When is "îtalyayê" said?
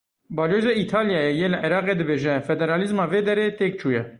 0.83-1.31